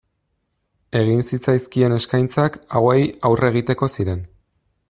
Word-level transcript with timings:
Egiten 0.99 1.21
zitzaizkien 1.27 1.95
eskaintzak 1.99 2.57
hauei 2.79 2.99
aurre 3.31 3.55
egiteko 3.55 3.95
ziren. 3.99 4.27